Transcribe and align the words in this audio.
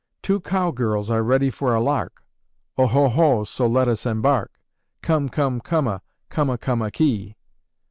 "Two 0.23 0.39
cowgirls 0.39 1.11
are 1.11 1.21
ready 1.21 1.51
for 1.51 1.75
a 1.75 1.79
lark. 1.79 2.23
Oho 2.75 3.07
ho, 3.09 3.43
so 3.43 3.67
let 3.67 3.87
us 3.87 4.03
embark. 4.03 4.51
Come, 5.03 5.29
come, 5.29 5.59
coma, 5.61 6.01
Coma, 6.27 6.57
coma, 6.57 6.89
kee." 6.89 7.35